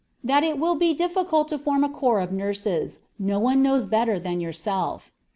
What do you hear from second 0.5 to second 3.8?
will be difficult to form a corps of nurses, no one